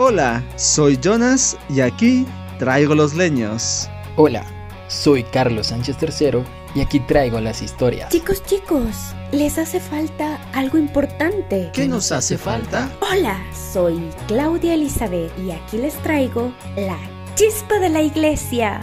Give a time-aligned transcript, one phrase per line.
[0.00, 2.24] Hola, soy Jonas y aquí
[2.60, 3.90] traigo los leños.
[4.14, 4.46] Hola,
[4.86, 6.44] soy Carlos Sánchez III
[6.76, 8.08] y aquí traigo las historias.
[8.08, 8.94] Chicos, chicos,
[9.32, 11.70] les hace falta algo importante.
[11.72, 12.88] ¿Qué nos hace falta?
[13.00, 17.00] Hola, soy Claudia Elizabeth y aquí les traigo la
[17.34, 18.82] chispa de la iglesia.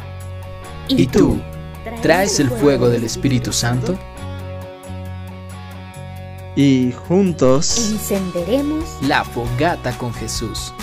[0.89, 1.39] ¿Y tú?
[2.01, 3.97] ¿Traes el fuego del Espíritu Santo?
[6.57, 10.73] Y juntos encenderemos la fogata con Jesús.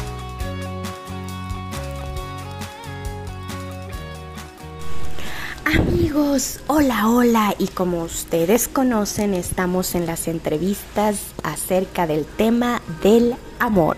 [6.66, 7.54] Hola, hola.
[7.58, 13.96] Y como ustedes conocen, estamos en las entrevistas acerca del tema del amor.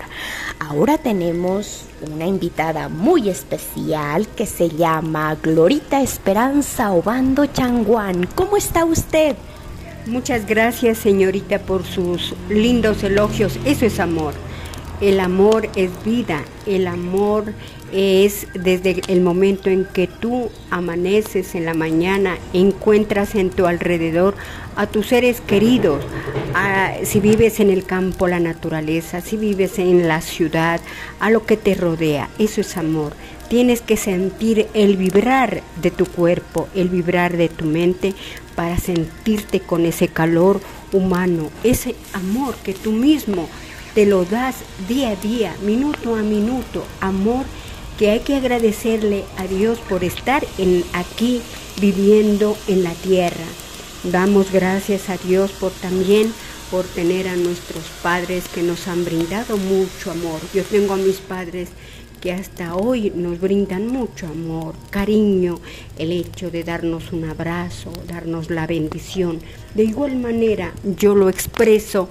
[0.59, 8.29] Ahora tenemos una invitada muy especial que se llama Glorita Esperanza Obando Changuán.
[8.33, 9.35] ¿Cómo está usted?
[10.05, 13.59] Muchas gracias, señorita, por sus lindos elogios.
[13.65, 14.33] Eso es amor.
[15.01, 17.53] El amor es vida, el amor
[17.91, 24.35] es desde el momento en que tú amaneces en la mañana, encuentras en tu alrededor
[24.75, 26.03] a tus seres queridos,
[27.03, 30.79] si vives en el campo, la naturaleza, si vives en la ciudad,
[31.19, 33.13] a lo que te rodea, eso es amor.
[33.49, 38.13] Tienes que sentir el vibrar de tu cuerpo, el vibrar de tu mente
[38.55, 43.47] para sentirte con ese calor humano, ese amor que tú mismo
[43.95, 44.57] te lo das
[44.89, 47.45] día a día, minuto a minuto, amor
[47.97, 51.41] que hay que agradecerle a Dios por estar en, aquí
[51.79, 53.45] viviendo en la tierra.
[54.03, 56.33] Damos gracias a Dios por también
[56.71, 60.41] por tener a nuestros padres que nos han brindado mucho amor.
[60.53, 61.69] Yo tengo a mis padres
[62.19, 65.61] que hasta hoy nos brindan mucho amor, cariño,
[65.97, 69.39] el hecho de darnos un abrazo, darnos la bendición.
[69.73, 72.09] De igual manera yo lo expreso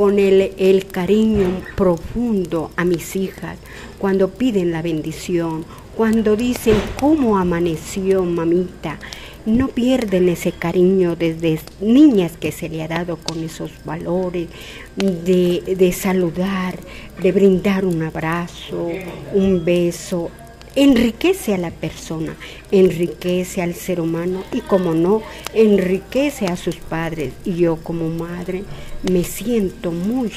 [0.00, 3.58] con el, cariño profundo a mis hijas,
[3.98, 8.98] cuando piden la bendición, cuando dicen cómo amaneció mamita,
[9.44, 14.48] no pierden ese cariño desde niñas que se le ha dado con esos valores
[14.96, 16.78] de, saludar,
[17.22, 18.88] de brindar un abrazo,
[19.34, 20.30] un beso,
[20.74, 22.36] enriquece a la persona,
[22.70, 25.22] enriquece al ser humano y como no,
[25.54, 27.32] enriquece a sus padres.
[27.44, 28.64] Y yo como madre
[29.10, 30.32] me siento muy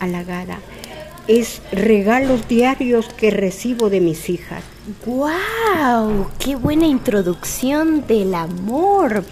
[0.00, 0.60] halagada.
[1.26, 4.64] Es regalos diarios que recibo de mis hijas.
[5.04, 6.28] ¡Wow!
[6.38, 9.24] ¡Qué buena introducción del amor!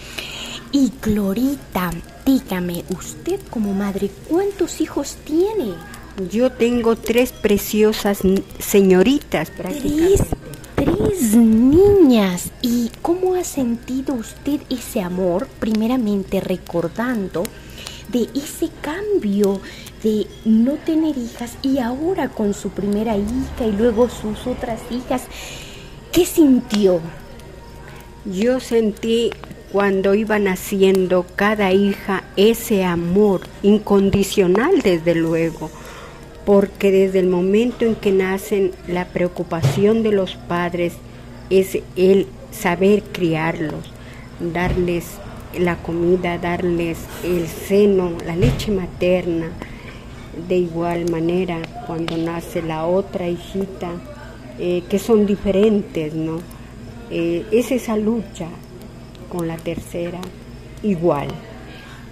[0.73, 1.91] Y Clorita,
[2.27, 5.73] dígame, usted como madre, ¿cuántos hijos tiene?
[6.31, 8.21] Yo tengo tres preciosas
[8.59, 9.51] señoritas.
[9.57, 10.21] Tres,
[11.35, 12.51] niñas.
[12.63, 15.47] ¿Y cómo ha sentido usted ese amor?
[15.59, 17.45] Primeramente recordando
[18.09, 19.61] de ese cambio
[20.03, 25.23] de no tener hijas y ahora con su primera hija y luego sus otras hijas.
[26.13, 27.01] ¿Qué sintió?
[28.25, 29.31] Yo sentí
[29.73, 35.71] cuando iba naciendo cada hija ese amor incondicional desde luego
[36.47, 40.95] porque desde el momento en que nacen la preocupación de los padres
[41.51, 43.93] es el saber criarlos,
[44.39, 45.19] darles
[45.59, 49.51] la comida, darles el seno, la leche materna.
[50.49, 53.91] De igual manera, cuando nace la otra hijita,
[54.61, 56.39] eh, que son diferentes, ¿no?
[57.11, 58.47] Eh, es esa lucha
[59.31, 60.21] con la tercera
[60.83, 61.29] igual.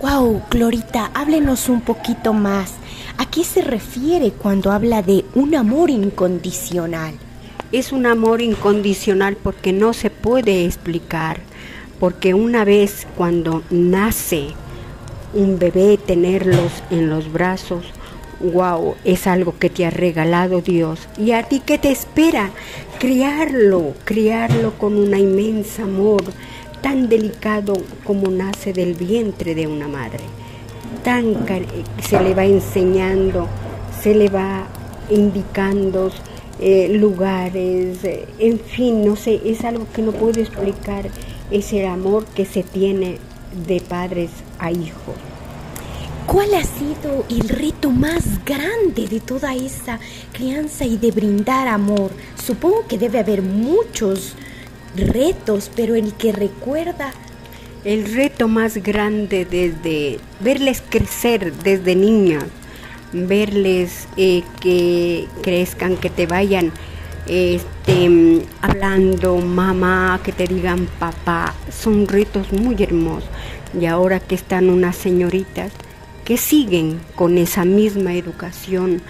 [0.00, 2.72] Wow, Glorita, háblenos un poquito más.
[3.16, 7.14] ¿A qué se refiere cuando habla de un amor incondicional?
[7.70, 11.38] Es un amor incondicional porque no se puede explicar,
[12.00, 14.48] porque una vez cuando nace
[15.32, 17.84] un bebé, tenerlos en los brazos,
[18.40, 21.08] wow, es algo que te ha regalado Dios.
[21.16, 22.50] ¿Y a ti qué te espera?
[22.98, 26.24] Criarlo, criarlo con una inmensa amor,
[26.84, 27.72] tan delicado
[28.04, 30.22] como nace del vientre de una madre
[31.02, 31.46] tan
[32.02, 33.46] se le va enseñando,
[34.02, 34.66] se le va
[35.10, 36.10] indicando
[36.58, 41.10] eh, lugares, eh, en fin, no sé, es algo que no puedo explicar,
[41.50, 43.18] ese amor que se tiene
[43.66, 45.14] de padres a hijos.
[46.26, 50.00] ¿Cuál ha sido el reto más grande de toda esa
[50.32, 52.10] crianza y de brindar amor?
[52.42, 54.34] Supongo que debe haber muchos
[54.96, 57.12] retos, pero el que recuerda
[57.84, 62.44] el reto más grande desde verles crecer desde niños,
[63.12, 66.72] verles eh, que crezcan, que te vayan
[67.26, 73.28] este, hablando mamá, que te digan papá, son retos muy hermosos.
[73.78, 75.72] Y ahora que están unas señoritas
[76.24, 79.02] que siguen con esa misma educación,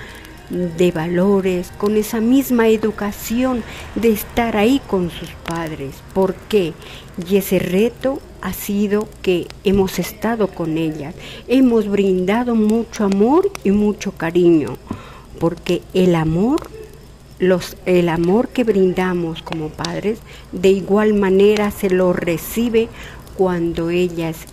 [0.50, 3.62] de valores, con esa misma educación
[3.94, 5.94] de estar ahí con sus padres.
[6.12, 6.72] ¿Por qué?
[7.28, 11.14] Y ese reto ha sido que hemos estado con ellas,
[11.48, 14.76] hemos brindado mucho amor y mucho cariño,
[15.38, 16.68] porque el amor,
[17.38, 20.18] los, el amor que brindamos como padres,
[20.52, 22.88] de igual manera se lo recibe
[23.34, 24.46] cuando ellas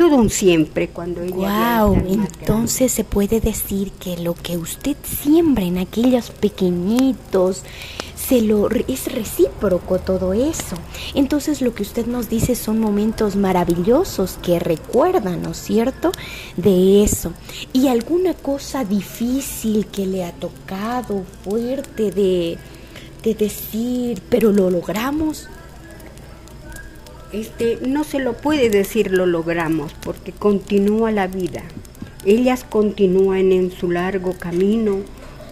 [0.00, 5.62] todo un siempre cuando ella Wow, entonces se puede decir que lo que usted siembra
[5.62, 7.64] en aquellos pequeñitos
[8.16, 10.76] se lo es recíproco todo eso.
[11.14, 16.12] Entonces lo que usted nos dice son momentos maravillosos que recuerdan, ¿no es cierto?
[16.56, 17.34] De eso.
[17.74, 22.56] Y alguna cosa difícil que le ha tocado fuerte de
[23.22, 25.48] de decir, pero lo logramos
[27.32, 31.62] este, no se lo puede decir lo logramos porque continúa la vida.
[32.24, 34.98] Ellas continúan en su largo camino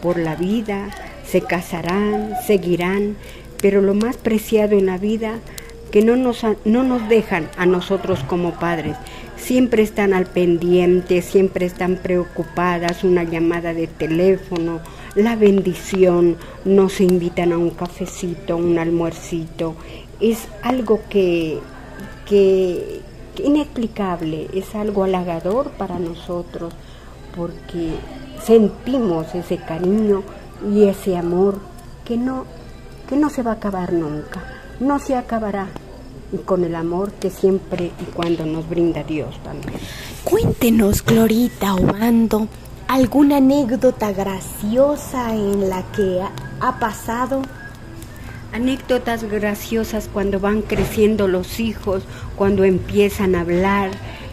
[0.02, 0.90] por la vida,
[1.26, 3.16] se casarán, seguirán,
[3.60, 5.38] pero lo más preciado en la vida
[5.90, 8.96] que no nos, no nos dejan a nosotros como padres.
[9.36, 14.80] Siempre están al pendiente, siempre están preocupadas, una llamada de teléfono,
[15.14, 19.74] la bendición, nos invitan a un cafecito, un almuercito,
[20.20, 21.58] es algo que,
[22.26, 23.00] que
[23.42, 26.72] inexplicable, es algo halagador para nosotros,
[27.36, 27.90] porque
[28.42, 30.22] sentimos ese cariño
[30.72, 31.58] y ese amor
[32.04, 32.44] que no,
[33.08, 34.42] que no se va a acabar nunca,
[34.80, 35.68] no se acabará
[36.44, 39.74] con el amor que siempre y cuando nos brinda Dios también.
[40.24, 42.48] Cuéntenos, Glorita Obando,
[42.88, 46.20] alguna anécdota graciosa en la que
[46.60, 47.42] ha pasado
[48.52, 52.02] anécdotas graciosas cuando van creciendo los hijos,
[52.34, 53.90] cuando empiezan a hablar,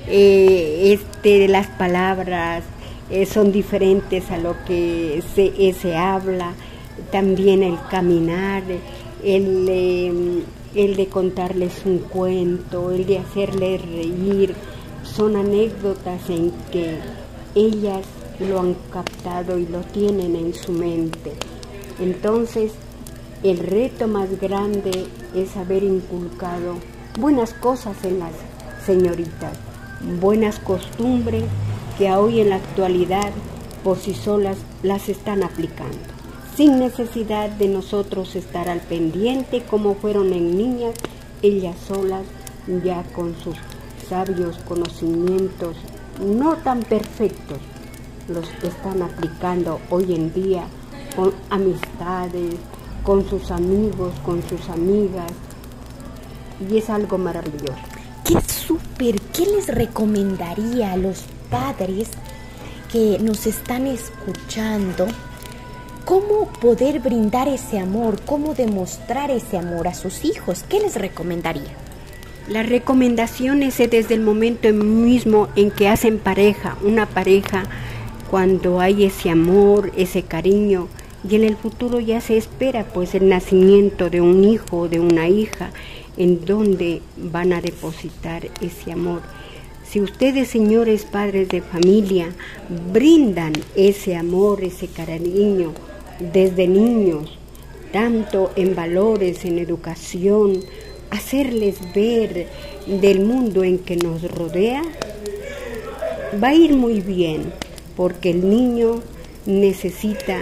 [0.07, 2.63] eh, este, las palabras
[3.10, 6.54] eh, son diferentes a lo que se, eh, se habla,
[7.12, 8.63] también el caminar,
[9.22, 14.56] el, el de contarles un cuento, el de hacerles reír,
[15.04, 17.00] son anécdotas en que
[17.54, 18.06] ellas
[18.40, 21.34] lo han captado y lo tienen en su mente.
[22.00, 22.74] Entonces,
[23.44, 26.76] el reto más grande es haber inculcado
[27.20, 28.34] buenas cosas en las
[28.86, 29.58] señoritas,
[30.20, 31.44] buenas costumbres
[31.98, 33.32] que hoy en la actualidad
[33.84, 35.98] por sí solas las están aplicando,
[36.56, 40.96] sin necesidad de nosotros estar al pendiente como fueron en niñas,
[41.42, 42.24] ellas solas
[42.84, 43.56] ya con sus
[44.10, 45.78] sabios conocimientos
[46.20, 47.60] no tan perfectos,
[48.27, 50.66] los están aplicando hoy en día
[51.16, 52.56] con amistades,
[53.04, 55.31] con sus amigos, con sus amigas,
[56.69, 57.74] y es algo maravilloso.
[58.24, 59.22] ¡Qué súper!
[59.22, 62.10] ¿Qué les recomendaría a los padres
[62.92, 65.07] que nos están escuchando?
[66.06, 68.19] ¿Cómo poder brindar ese amor?
[68.25, 70.63] ¿Cómo demostrar ese amor a sus hijos?
[70.68, 71.74] ¿Qué les recomendaría?
[72.48, 77.63] La recomendación es desde el momento mismo en que hacen pareja, una pareja,
[78.30, 80.88] cuando hay ese amor, ese cariño,
[81.27, 85.00] y en el futuro ya se espera pues el nacimiento de un hijo o de
[85.00, 85.72] una hija
[86.18, 89.22] en donde van a depositar ese amor.
[89.83, 92.27] Si ustedes, señores padres de familia,
[92.92, 95.74] brindan ese amor, ese cariño
[96.19, 97.38] desde niños,
[97.91, 100.60] tanto en valores, en educación,
[101.12, 102.48] hacerles ver
[102.88, 104.82] del mundo en que nos rodea,
[106.44, 107.53] va a ir muy bien,
[107.96, 109.02] porque el niño
[109.46, 110.40] necesita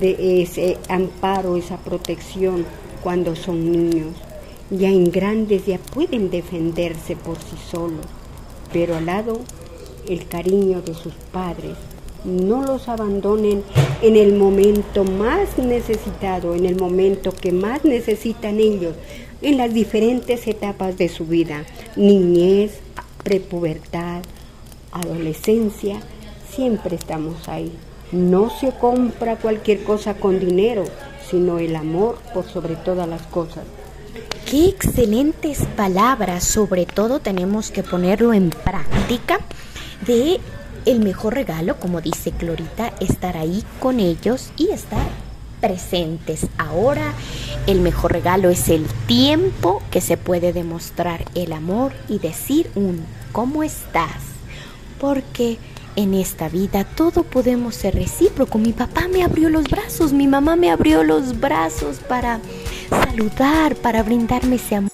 [0.00, 2.64] de ese amparo, esa protección
[3.02, 4.14] cuando son niños.
[4.70, 8.06] Ya en grandes ya pueden defenderse por sí solos,
[8.72, 9.40] pero al lado
[10.08, 11.76] el cariño de sus padres.
[12.24, 13.62] No los abandonen
[14.00, 18.94] en el momento más necesitado, en el momento que más necesitan ellos,
[19.42, 22.78] en las diferentes etapas de su vida, niñez,
[23.22, 24.22] prepubertad,
[24.90, 26.00] adolescencia,
[26.54, 27.72] siempre estamos ahí.
[28.12, 30.84] No se compra cualquier cosa con dinero,
[31.30, 33.64] sino el amor por sobre todas las cosas.
[34.48, 39.40] Qué excelentes palabras, sobre todo tenemos que ponerlo en práctica
[40.06, 40.38] de
[40.86, 45.06] el mejor regalo, como dice Clorita, estar ahí con ellos y estar
[45.60, 46.46] presentes.
[46.58, 47.14] Ahora
[47.66, 53.02] el mejor regalo es el tiempo que se puede demostrar el amor y decir un
[53.32, 54.20] ¿cómo estás?
[55.00, 55.58] Porque
[55.96, 58.58] en esta vida todo podemos ser recíproco.
[58.58, 62.40] Mi papá me abrió los brazos, mi mamá me abrió los brazos para
[62.90, 64.90] saludar, para brindarme ese amor.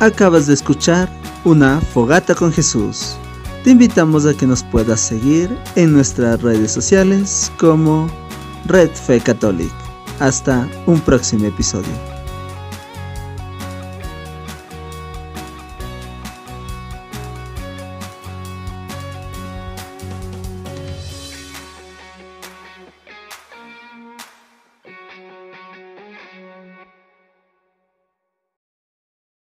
[0.00, 1.10] Acabas de escuchar
[1.44, 3.16] una fogata con Jesús.
[3.64, 8.08] Te invitamos a que nos puedas seguir en nuestras redes sociales como
[8.66, 9.72] Red Fe Catholic.
[10.20, 12.17] Hasta un próximo episodio.